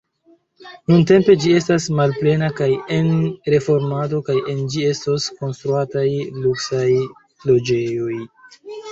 [0.91, 3.11] Nuntempe ĝi estas malplena kaj en
[3.53, 6.05] reformado, kaj en ĝi estos konstruataj
[6.47, 6.87] luksaj
[7.51, 8.17] loĝejoj.